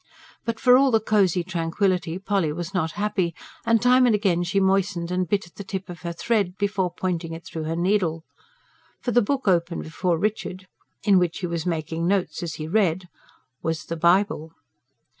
[0.45, 3.35] But, for all the cosy tranquillity, Polly was not happy;
[3.67, 6.91] and time and again she moistened and bit at the tip of her thread, before
[6.91, 8.23] pointing it through her needle.
[9.03, 10.65] For the book open before Richard,
[11.03, 13.09] in which he was making notes as he read,
[13.61, 14.53] was the Bible.